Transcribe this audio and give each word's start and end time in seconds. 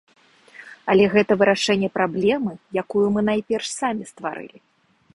Але 0.93 1.05
гэта 1.15 1.31
вырашэнне 1.41 1.89
праблемы, 1.99 2.51
якую 2.85 3.07
мы 3.19 3.27
найперш 3.31 3.67
самі 3.79 4.03
стварылі. 4.13 4.57